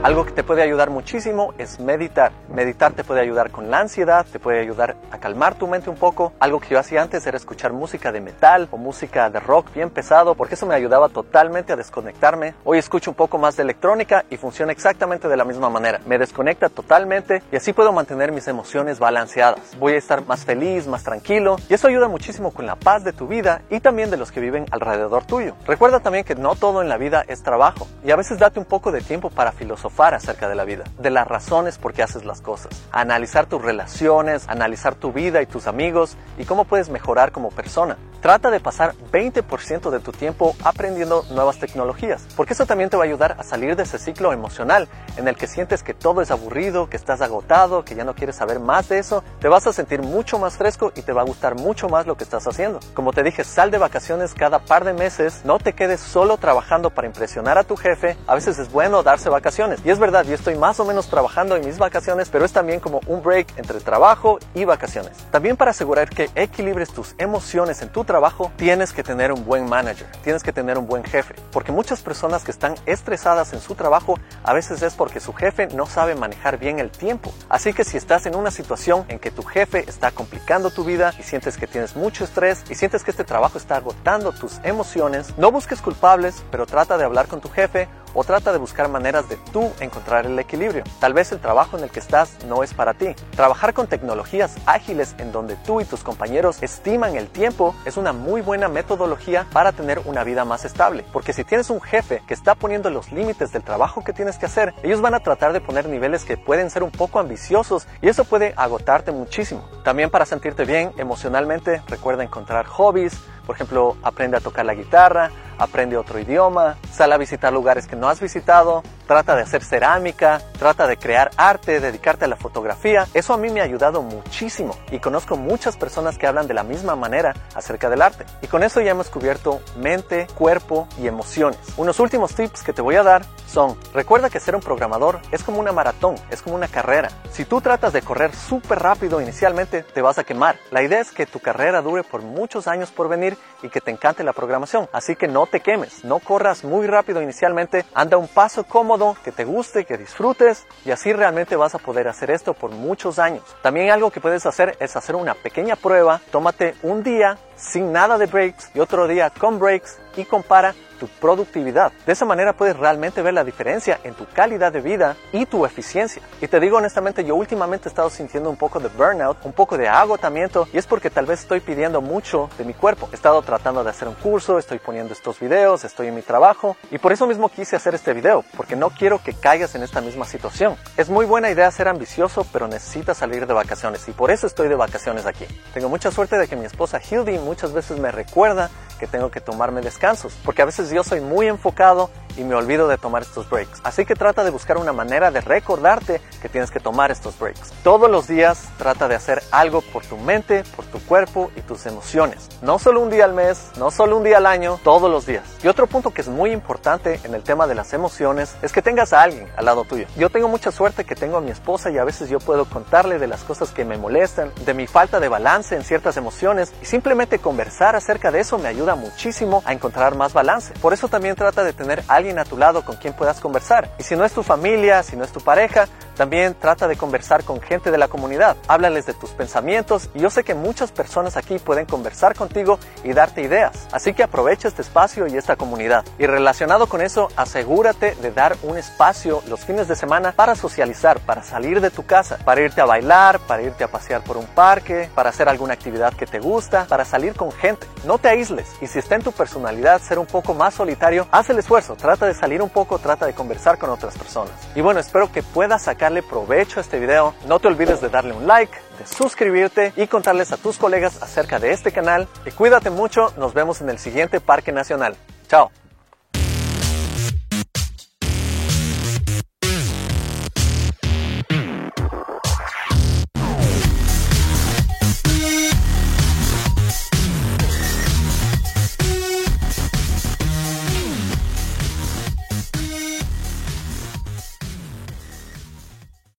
Algo 0.02 0.26
que 0.26 0.32
te 0.32 0.42
puede 0.42 0.62
ayudar 0.62 0.90
muchísimo 0.90 1.54
es 1.58 1.78
meditar. 1.78 2.32
Meditar 2.52 2.92
te 2.92 3.04
puede 3.04 3.20
ayudar 3.20 3.52
con 3.52 3.70
la 3.70 3.78
ansiedad, 3.78 4.26
te 4.26 4.40
puede 4.40 4.58
ayudar 4.58 4.96
a 5.12 5.18
calmar 5.18 5.54
tu 5.54 5.68
mente 5.68 5.90
un 5.90 5.96
poco. 5.96 6.32
Algo 6.40 6.58
que 6.58 6.70
yo 6.70 6.80
hacía 6.80 7.02
antes 7.02 7.24
era 7.24 7.36
escuchar 7.36 7.72
música 7.72 8.10
de 8.10 8.20
metal 8.20 8.66
o 8.72 8.78
música 8.78 9.30
de 9.30 9.38
rock 9.38 9.72
bien 9.72 9.90
pesado, 9.90 10.34
porque 10.34 10.56
eso 10.56 10.66
me 10.66 10.74
ayudaba 10.74 11.08
totalmente 11.08 11.72
a 11.72 11.76
desconectarme. 11.76 12.54
Hoy 12.64 12.78
escucho 12.78 13.12
un 13.12 13.14
poco 13.14 13.38
más 13.38 13.56
de 13.56 13.62
electrónica 13.62 14.24
y 14.28 14.38
funciona 14.38 14.72
exactamente 14.72 15.28
de 15.28 15.36
la 15.36 15.44
misma 15.44 15.70
manera. 15.70 16.00
Me 16.04 16.18
desconecta 16.18 16.68
totalmente 16.68 17.40
y 17.52 17.56
así 17.56 17.72
puedo 17.72 17.92
mantener 17.92 18.32
mis 18.32 18.48
emociones 18.48 18.98
balanceadas. 18.98 19.78
Voy 19.78 19.92
a 19.92 19.98
estar 19.98 20.26
más 20.26 20.44
feliz, 20.44 20.88
más 20.88 21.04
tranquilo 21.04 21.58
y 21.68 21.74
eso 21.74 21.86
ayuda 21.86 22.08
muchísimo 22.08 22.50
con 22.50 22.66
la 22.66 22.74
paz 22.74 23.04
de 23.04 23.12
tu 23.12 23.28
vida 23.28 23.62
y 23.70 23.78
también 23.78 24.10
de 24.10 24.16
los 24.16 24.32
que 24.32 24.40
viven 24.40 24.66
alrededor 24.72 25.26
tuyo. 25.26 25.54
Recuerda 25.64 26.00
también 26.00 26.24
que 26.24 26.34
no 26.34 26.56
todo 26.56 26.82
en 26.82 26.88
la 26.88 26.96
vida 26.96 27.24
es 27.28 27.44
trabajo 27.44 27.86
y 28.04 28.10
a 28.10 28.16
veces 28.16 28.40
date 28.40 28.58
un 28.58 28.66
poco 28.66 28.90
de 28.90 29.00
tiempo 29.00 29.30
para 29.30 29.52
filosofar 29.52 29.91
acerca 29.98 30.48
de 30.48 30.54
la 30.54 30.64
vida, 30.64 30.84
de 30.98 31.10
las 31.10 31.28
razones 31.28 31.78
por 31.78 31.92
qué 31.92 32.02
haces 32.02 32.24
las 32.24 32.40
cosas, 32.40 32.70
analizar 32.90 33.46
tus 33.46 33.62
relaciones, 33.62 34.48
analizar 34.48 34.94
tu 34.94 35.12
vida 35.12 35.42
y 35.42 35.46
tus 35.46 35.66
amigos 35.66 36.16
y 36.38 36.44
cómo 36.44 36.64
puedes 36.64 36.88
mejorar 36.88 37.30
como 37.30 37.50
persona. 37.50 37.96
Trata 38.22 38.52
de 38.52 38.60
pasar 38.60 38.94
20% 39.10 39.90
de 39.90 39.98
tu 39.98 40.12
tiempo 40.12 40.54
aprendiendo 40.62 41.24
nuevas 41.32 41.58
tecnologías, 41.58 42.24
porque 42.36 42.52
eso 42.52 42.66
también 42.66 42.88
te 42.88 42.96
va 42.96 43.02
a 43.02 43.06
ayudar 43.06 43.34
a 43.36 43.42
salir 43.42 43.74
de 43.74 43.82
ese 43.82 43.98
ciclo 43.98 44.32
emocional 44.32 44.88
en 45.16 45.26
el 45.26 45.36
que 45.36 45.48
sientes 45.48 45.82
que 45.82 45.92
todo 45.92 46.22
es 46.22 46.30
aburrido, 46.30 46.88
que 46.88 46.96
estás 46.96 47.20
agotado, 47.20 47.84
que 47.84 47.96
ya 47.96 48.04
no 48.04 48.14
quieres 48.14 48.36
saber 48.36 48.60
más 48.60 48.88
de 48.88 49.00
eso. 49.00 49.24
Te 49.40 49.48
vas 49.48 49.66
a 49.66 49.72
sentir 49.72 50.02
mucho 50.02 50.38
más 50.38 50.56
fresco 50.56 50.92
y 50.94 51.02
te 51.02 51.12
va 51.12 51.22
a 51.22 51.24
gustar 51.24 51.56
mucho 51.56 51.88
más 51.88 52.06
lo 52.06 52.16
que 52.16 52.22
estás 52.22 52.46
haciendo. 52.46 52.78
Como 52.94 53.12
te 53.12 53.24
dije, 53.24 53.42
sal 53.42 53.72
de 53.72 53.78
vacaciones 53.78 54.34
cada 54.34 54.60
par 54.60 54.84
de 54.84 54.92
meses, 54.92 55.40
no 55.44 55.58
te 55.58 55.72
quedes 55.72 55.98
solo 55.98 56.36
trabajando 56.36 56.90
para 56.90 57.08
impresionar 57.08 57.58
a 57.58 57.64
tu 57.64 57.76
jefe. 57.76 58.16
A 58.28 58.36
veces 58.36 58.56
es 58.60 58.70
bueno 58.70 59.02
darse 59.02 59.30
vacaciones. 59.30 59.80
Y 59.84 59.90
es 59.90 59.98
verdad, 59.98 60.24
yo 60.24 60.36
estoy 60.36 60.54
más 60.54 60.78
o 60.78 60.84
menos 60.84 61.08
trabajando 61.08 61.56
en 61.56 61.66
mis 61.66 61.76
vacaciones, 61.76 62.28
pero 62.30 62.44
es 62.44 62.52
también 62.52 62.78
como 62.78 63.00
un 63.08 63.20
break 63.20 63.58
entre 63.58 63.80
trabajo 63.80 64.38
y 64.54 64.64
vacaciones. 64.64 65.16
También 65.32 65.56
para 65.56 65.72
asegurar 65.72 66.08
que 66.08 66.30
equilibres 66.36 66.90
tus 66.92 67.16
emociones 67.18 67.82
en 67.82 67.88
tu 67.88 68.04
trabajo, 68.04 68.11
tienes 68.56 68.92
que 68.92 69.02
tener 69.02 69.32
un 69.32 69.44
buen 69.44 69.68
manager, 69.68 70.06
tienes 70.22 70.42
que 70.42 70.52
tener 70.52 70.78
un 70.78 70.86
buen 70.86 71.04
jefe, 71.04 71.34
porque 71.50 71.72
muchas 71.72 72.02
personas 72.02 72.44
que 72.44 72.50
están 72.50 72.74
estresadas 72.86 73.52
en 73.52 73.60
su 73.60 73.74
trabajo 73.74 74.18
a 74.42 74.52
veces 74.52 74.82
es 74.82 74.94
porque 74.94 75.20
su 75.20 75.32
jefe 75.32 75.68
no 75.68 75.86
sabe 75.86 76.14
manejar 76.14 76.58
bien 76.58 76.78
el 76.78 76.90
tiempo. 76.90 77.32
Así 77.48 77.72
que 77.72 77.84
si 77.84 77.96
estás 77.96 78.26
en 78.26 78.34
una 78.34 78.50
situación 78.50 79.04
en 79.08 79.18
que 79.18 79.30
tu 79.30 79.42
jefe 79.42 79.84
está 79.88 80.10
complicando 80.10 80.70
tu 80.70 80.84
vida 80.84 81.12
y 81.18 81.22
sientes 81.22 81.56
que 81.56 81.66
tienes 81.66 81.96
mucho 81.96 82.24
estrés 82.24 82.64
y 82.70 82.74
sientes 82.74 83.02
que 83.02 83.10
este 83.10 83.24
trabajo 83.24 83.58
está 83.58 83.76
agotando 83.76 84.32
tus 84.32 84.60
emociones, 84.62 85.36
no 85.38 85.50
busques 85.50 85.80
culpables, 85.80 86.42
pero 86.50 86.66
trata 86.66 86.98
de 86.98 87.04
hablar 87.04 87.28
con 87.28 87.40
tu 87.40 87.48
jefe 87.48 87.88
o 88.14 88.24
trata 88.24 88.52
de 88.52 88.58
buscar 88.58 88.88
maneras 88.88 89.28
de 89.28 89.36
tú 89.52 89.70
encontrar 89.80 90.26
el 90.26 90.38
equilibrio. 90.38 90.84
Tal 91.00 91.14
vez 91.14 91.32
el 91.32 91.40
trabajo 91.40 91.78
en 91.78 91.84
el 91.84 91.90
que 91.90 92.00
estás 92.00 92.36
no 92.46 92.62
es 92.62 92.74
para 92.74 92.94
ti. 92.94 93.14
Trabajar 93.34 93.72
con 93.74 93.86
tecnologías 93.86 94.56
ágiles 94.66 95.14
en 95.18 95.32
donde 95.32 95.56
tú 95.56 95.80
y 95.80 95.84
tus 95.84 96.02
compañeros 96.02 96.62
estiman 96.62 97.16
el 97.16 97.28
tiempo 97.28 97.74
es 97.84 97.96
una 98.02 98.12
muy 98.12 98.40
buena 98.40 98.66
metodología 98.66 99.46
para 99.52 99.70
tener 99.70 100.00
una 100.04 100.24
vida 100.24 100.44
más 100.44 100.64
estable. 100.64 101.04
Porque 101.12 101.32
si 101.32 101.44
tienes 101.44 101.70
un 101.70 101.80
jefe 101.80 102.20
que 102.26 102.34
está 102.34 102.56
poniendo 102.56 102.90
los 102.90 103.12
límites 103.12 103.52
del 103.52 103.62
trabajo 103.62 104.02
que 104.02 104.12
tienes 104.12 104.38
que 104.38 104.46
hacer, 104.46 104.74
ellos 104.82 105.00
van 105.00 105.14
a 105.14 105.20
tratar 105.20 105.52
de 105.52 105.60
poner 105.60 105.88
niveles 105.88 106.24
que 106.24 106.36
pueden 106.36 106.68
ser 106.68 106.82
un 106.82 106.90
poco 106.90 107.20
ambiciosos 107.20 107.86
y 108.00 108.08
eso 108.08 108.24
puede 108.24 108.54
agotarte 108.56 109.12
muchísimo. 109.12 109.62
También 109.84 110.10
para 110.10 110.26
sentirte 110.26 110.64
bien 110.64 110.92
emocionalmente, 110.98 111.80
recuerda 111.86 112.24
encontrar 112.24 112.66
hobbies, 112.66 113.20
por 113.46 113.54
ejemplo, 113.54 113.96
aprende 114.02 114.36
a 114.36 114.40
tocar 114.40 114.64
la 114.64 114.74
guitarra, 114.74 115.30
aprende 115.58 115.96
otro 115.96 116.18
idioma, 116.18 116.76
sale 116.92 117.14
a 117.14 117.18
visitar 117.18 117.52
lugares 117.52 117.86
que 117.86 117.96
no 117.96 118.08
has 118.08 118.20
visitado, 118.20 118.82
trata 119.06 119.36
de 119.36 119.42
hacer 119.42 119.64
cerámica, 119.64 120.40
trata 120.58 120.86
de 120.86 120.96
crear 120.96 121.30
arte, 121.36 121.80
dedicarte 121.80 122.24
a 122.24 122.28
la 122.28 122.36
fotografía. 122.36 123.06
Eso 123.14 123.34
a 123.34 123.36
mí 123.36 123.50
me 123.50 123.60
ha 123.60 123.64
ayudado 123.64 124.02
muchísimo 124.02 124.76
y 124.90 124.98
conozco 125.00 125.36
muchas 125.36 125.76
personas 125.76 126.18
que 126.18 126.26
hablan 126.26 126.46
de 126.46 126.54
la 126.54 126.62
misma 126.62 126.96
manera 126.96 127.34
acerca 127.54 127.90
del 127.92 128.02
arte. 128.02 128.24
Y 128.40 128.46
con 128.46 128.62
eso 128.62 128.80
ya 128.80 128.90
hemos 128.90 129.10
cubierto 129.10 129.60
mente, 129.76 130.26
cuerpo 130.34 130.88
y 130.98 131.06
emociones. 131.06 131.58
Unos 131.76 132.00
últimos 132.00 132.34
tips 132.34 132.62
que 132.62 132.72
te 132.72 132.82
voy 132.82 132.96
a 132.96 133.02
dar 133.02 133.22
son, 133.46 133.76
recuerda 133.92 134.30
que 134.30 134.40
ser 134.40 134.56
un 134.56 134.62
programador 134.62 135.20
es 135.30 135.42
como 135.42 135.60
una 135.60 135.72
maratón, 135.72 136.14
es 136.30 136.40
como 136.40 136.56
una 136.56 136.68
carrera. 136.68 137.10
Si 137.30 137.44
tú 137.44 137.60
tratas 137.60 137.92
de 137.92 138.00
correr 138.00 138.34
súper 138.34 138.78
rápido 138.78 139.20
inicialmente, 139.20 139.82
te 139.82 140.00
vas 140.00 140.18
a 140.18 140.24
quemar. 140.24 140.56
La 140.70 140.82
idea 140.82 141.00
es 141.00 141.10
que 141.10 141.26
tu 141.26 141.38
carrera 141.38 141.82
dure 141.82 142.02
por 142.02 142.22
muchos 142.22 142.66
años 142.66 142.90
por 142.90 143.10
venir 143.10 143.36
y 143.62 143.68
que 143.68 143.82
te 143.82 143.90
encante 143.90 144.24
la 144.24 144.32
programación. 144.32 144.88
Así 144.90 145.16
que 145.16 145.28
no 145.28 145.46
te 145.46 145.60
quemes, 145.60 146.02
no 146.02 146.18
corras 146.18 146.64
muy 146.64 146.86
rápido 146.86 147.20
inicialmente, 147.20 147.84
anda 147.92 148.16
un 148.16 148.28
paso 148.28 148.64
cómodo, 148.64 149.16
que 149.22 149.32
te 149.32 149.44
guste, 149.44 149.84
que 149.84 149.98
disfrutes 149.98 150.66
y 150.86 150.90
así 150.90 151.12
realmente 151.12 151.54
vas 151.54 151.74
a 151.74 151.78
poder 151.78 152.08
hacer 152.08 152.30
esto 152.30 152.54
por 152.54 152.70
muchos 152.70 153.18
años. 153.18 153.44
También 153.60 153.90
algo 153.90 154.10
que 154.10 154.20
puedes 154.20 154.46
hacer 154.46 154.78
es 154.80 154.96
hacer 154.96 155.14
una 155.14 155.34
pequeña 155.34 155.76
prueba, 155.76 156.22
tómate 156.30 156.74
un 156.82 157.02
día 157.02 157.36
sin 157.62 157.92
nada 157.92 158.18
de 158.18 158.26
breaks 158.26 158.70
y 158.74 158.80
otro 158.80 159.06
día 159.06 159.30
con 159.30 159.58
breaks 159.58 159.98
y 160.16 160.24
compara 160.24 160.74
tu 161.02 161.08
productividad. 161.08 161.90
De 162.06 162.12
esa 162.12 162.24
manera 162.24 162.52
puedes 162.52 162.76
realmente 162.76 163.22
ver 163.22 163.34
la 163.34 163.42
diferencia 163.42 163.98
en 164.04 164.14
tu 164.14 164.24
calidad 164.26 164.72
de 164.72 164.80
vida 164.80 165.16
y 165.32 165.46
tu 165.46 165.66
eficiencia. 165.66 166.22
Y 166.40 166.46
te 166.46 166.60
digo 166.60 166.76
honestamente, 166.76 167.24
yo 167.24 167.34
últimamente 167.34 167.88
he 167.88 167.90
estado 167.90 168.08
sintiendo 168.08 168.48
un 168.48 168.56
poco 168.56 168.78
de 168.78 168.88
burnout, 168.88 169.38
un 169.44 169.52
poco 169.52 169.76
de 169.76 169.88
agotamiento 169.88 170.68
y 170.72 170.78
es 170.78 170.86
porque 170.86 171.10
tal 171.10 171.26
vez 171.26 171.40
estoy 171.40 171.58
pidiendo 171.58 172.00
mucho 172.00 172.48
de 172.56 172.64
mi 172.64 172.72
cuerpo. 172.72 173.08
He 173.10 173.16
estado 173.16 173.42
tratando 173.42 173.82
de 173.82 173.90
hacer 173.90 174.06
un 174.06 174.14
curso, 174.14 174.58
estoy 174.58 174.78
poniendo 174.78 175.12
estos 175.12 175.40
videos, 175.40 175.82
estoy 175.84 176.06
en 176.06 176.14
mi 176.14 176.22
trabajo 176.22 176.76
y 176.92 176.98
por 176.98 177.10
eso 177.10 177.26
mismo 177.26 177.48
quise 177.48 177.74
hacer 177.74 177.96
este 177.96 178.12
video, 178.12 178.44
porque 178.56 178.76
no 178.76 178.90
quiero 178.90 179.20
que 179.20 179.34
caigas 179.34 179.74
en 179.74 179.82
esta 179.82 180.00
misma 180.00 180.24
situación. 180.24 180.76
Es 180.96 181.10
muy 181.10 181.26
buena 181.26 181.50
idea 181.50 181.68
ser 181.72 181.88
ambicioso, 181.88 182.46
pero 182.52 182.68
necesitas 182.68 183.16
salir 183.16 183.48
de 183.48 183.54
vacaciones 183.54 184.06
y 184.08 184.12
por 184.12 184.30
eso 184.30 184.46
estoy 184.46 184.68
de 184.68 184.76
vacaciones 184.76 185.26
aquí. 185.26 185.46
Tengo 185.74 185.88
mucha 185.88 186.12
suerte 186.12 186.38
de 186.38 186.46
que 186.46 186.54
mi 186.54 186.64
esposa 186.64 187.00
Hildy 187.00 187.38
muchas 187.38 187.72
veces 187.72 187.98
me 187.98 188.12
recuerda 188.12 188.70
que 189.02 189.08
tengo 189.08 189.32
que 189.32 189.40
tomarme 189.40 189.80
descansos, 189.80 190.32
porque 190.44 190.62
a 190.62 190.64
veces 190.64 190.88
yo 190.90 191.02
soy 191.02 191.20
muy 191.20 191.48
enfocado 191.48 192.08
y 192.36 192.44
me 192.44 192.54
olvido 192.54 192.88
de 192.88 192.98
tomar 192.98 193.22
estos 193.22 193.48
breaks. 193.48 193.80
Así 193.84 194.04
que 194.04 194.14
trata 194.14 194.44
de 194.44 194.50
buscar 194.50 194.78
una 194.78 194.92
manera 194.92 195.30
de 195.30 195.40
recordarte 195.40 196.20
que 196.40 196.48
tienes 196.48 196.70
que 196.70 196.80
tomar 196.80 197.10
estos 197.10 197.38
breaks. 197.38 197.72
Todos 197.82 198.10
los 198.10 198.26
días 198.26 198.68
trata 198.78 199.08
de 199.08 199.14
hacer 199.14 199.42
algo 199.50 199.80
por 199.80 200.04
tu 200.04 200.16
mente, 200.16 200.64
por 200.76 200.84
tu 200.86 200.98
cuerpo 201.00 201.50
y 201.56 201.60
tus 201.60 201.86
emociones. 201.86 202.48
No 202.62 202.78
solo 202.78 203.00
un 203.00 203.10
día 203.10 203.24
al 203.24 203.34
mes, 203.34 203.70
no 203.76 203.90
solo 203.90 204.16
un 204.16 204.24
día 204.24 204.38
al 204.38 204.46
año, 204.46 204.80
todos 204.82 205.10
los 205.10 205.26
días. 205.26 205.44
Y 205.62 205.68
otro 205.68 205.86
punto 205.86 206.10
que 206.12 206.20
es 206.20 206.28
muy 206.28 206.50
importante 206.50 207.20
en 207.24 207.34
el 207.34 207.42
tema 207.42 207.66
de 207.66 207.74
las 207.74 207.92
emociones 207.92 208.54
es 208.62 208.72
que 208.72 208.82
tengas 208.82 209.12
a 209.12 209.22
alguien 209.22 209.48
al 209.56 209.64
lado 209.64 209.84
tuyo. 209.84 210.06
Yo 210.16 210.30
tengo 210.30 210.48
mucha 210.48 210.72
suerte 210.72 211.04
que 211.04 211.14
tengo 211.14 211.36
a 211.36 211.40
mi 211.40 211.50
esposa 211.50 211.90
y 211.90 211.98
a 211.98 212.04
veces 212.04 212.28
yo 212.28 212.38
puedo 212.38 212.64
contarle 212.64 213.18
de 213.18 213.26
las 213.26 213.42
cosas 213.42 213.70
que 213.70 213.84
me 213.84 213.98
molestan, 213.98 214.52
de 214.64 214.74
mi 214.74 214.86
falta 214.86 215.20
de 215.20 215.28
balance 215.28 215.74
en 215.74 215.84
ciertas 215.84 216.16
emociones 216.16 216.72
y 216.82 216.86
simplemente 216.86 217.38
conversar 217.38 217.96
acerca 217.96 218.30
de 218.30 218.40
eso 218.40 218.58
me 218.58 218.68
ayuda 218.68 218.94
muchísimo 218.94 219.62
a 219.64 219.72
encontrar 219.72 220.16
más 220.16 220.32
balance. 220.32 220.72
Por 220.80 220.92
eso 220.92 221.08
también 221.08 221.36
trata 221.36 221.64
de 221.64 221.72
tener 221.72 222.02
a 222.08 222.21
alguien 222.22 222.38
a 222.38 222.44
tu 222.44 222.56
lado 222.56 222.84
con 222.84 222.96
quien 222.96 223.14
puedas 223.14 223.40
conversar. 223.40 223.90
Y 223.98 224.04
si 224.04 224.14
no 224.14 224.24
es 224.24 224.32
tu 224.32 224.44
familia, 224.44 225.02
si 225.02 225.16
no 225.16 225.24
es 225.24 225.32
tu 225.32 225.40
pareja, 225.40 225.88
también 226.16 226.54
trata 226.54 226.86
de 226.86 226.96
conversar 226.96 227.42
con 227.42 227.60
gente 227.60 227.90
de 227.90 227.98
la 227.98 228.06
comunidad. 228.06 228.56
Háblales 228.68 229.06
de 229.06 229.14
tus 229.14 229.30
pensamientos 229.30 230.08
y 230.14 230.20
yo 230.20 230.30
sé 230.30 230.44
que 230.44 230.54
muchas 230.54 230.92
personas 230.92 231.36
aquí 231.36 231.58
pueden 231.58 231.86
conversar 231.86 232.36
contigo 232.36 232.78
y 233.02 233.12
darte 233.12 233.42
ideas. 233.42 233.88
Así 233.92 234.14
que 234.14 234.22
aprovecha 234.22 234.68
este 234.68 234.82
espacio 234.82 235.26
y 235.26 235.36
esta 235.36 235.56
comunidad. 235.56 236.04
Y 236.18 236.26
relacionado 236.26 236.86
con 236.86 237.00
eso, 237.00 237.28
asegúrate 237.36 238.14
de 238.14 238.30
dar 238.30 238.56
un 238.62 238.78
espacio 238.78 239.42
los 239.48 239.60
fines 239.60 239.88
de 239.88 239.96
semana 239.96 240.32
para 240.32 240.54
socializar, 240.54 241.18
para 241.20 241.42
salir 241.42 241.80
de 241.80 241.90
tu 241.90 242.06
casa, 242.06 242.38
para 242.44 242.60
irte 242.60 242.80
a 242.80 242.84
bailar, 242.84 243.40
para 243.40 243.62
irte 243.62 243.82
a 243.82 243.88
pasear 243.88 244.22
por 244.22 244.36
un 244.36 244.46
parque, 244.46 245.10
para 245.14 245.30
hacer 245.30 245.48
alguna 245.48 245.74
actividad 245.74 246.14
que 246.14 246.26
te 246.26 246.38
gusta, 246.38 246.84
para 246.84 247.04
salir 247.04 247.34
con 247.34 247.50
gente. 247.50 247.86
No 248.04 248.18
te 248.18 248.28
aísles 248.28 248.68
y 248.80 248.86
si 248.86 249.00
está 249.00 249.16
en 249.16 249.22
tu 249.22 249.32
personalidad 249.32 250.00
ser 250.00 250.18
un 250.18 250.26
poco 250.26 250.54
más 250.54 250.74
solitario, 250.74 251.26
haz 251.30 251.50
el 251.50 251.58
esfuerzo, 251.58 251.96
trata 252.12 252.26
de 252.26 252.34
salir 252.34 252.60
un 252.60 252.68
poco, 252.68 252.98
trata 252.98 253.24
de 253.24 253.32
conversar 253.32 253.78
con 253.78 253.88
otras 253.88 254.18
personas. 254.18 254.52
Y 254.74 254.82
bueno, 254.82 255.00
espero 255.00 255.32
que 255.32 255.42
puedas 255.42 255.84
sacarle 255.84 256.22
provecho 256.22 256.78
a 256.78 256.82
este 256.82 257.00
video. 257.00 257.34
No 257.48 257.58
te 257.58 257.68
olvides 257.68 258.02
de 258.02 258.10
darle 258.10 258.34
un 258.34 258.46
like, 258.46 258.76
de 258.98 259.06
suscribirte 259.06 259.94
y 259.96 260.06
contarles 260.08 260.52
a 260.52 260.58
tus 260.58 260.76
colegas 260.76 261.22
acerca 261.22 261.58
de 261.58 261.72
este 261.72 261.90
canal. 261.90 262.28
Y 262.44 262.50
cuídate 262.50 262.90
mucho, 262.90 263.32
nos 263.38 263.54
vemos 263.54 263.80
en 263.80 263.88
el 263.88 263.98
siguiente 263.98 264.40
Parque 264.40 264.72
Nacional. 264.72 265.16
Chao. 265.48 265.81